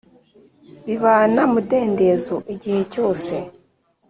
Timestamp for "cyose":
2.93-3.33